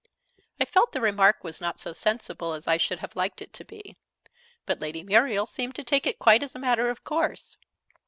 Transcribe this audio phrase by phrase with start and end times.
[0.59, 3.63] I felt the remark was not so sensible as I should have liked it to
[3.63, 3.97] be.
[4.65, 7.55] But Lady Muriel seemed to take it quite as a matter of course.